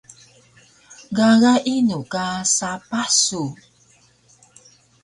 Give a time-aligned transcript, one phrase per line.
[1.17, 3.41] Gaga inu ka sapah su?